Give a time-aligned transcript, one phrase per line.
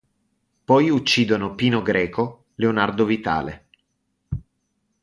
[0.65, 3.67] Poi uccidono Pino Greco, Leonardo Vitale.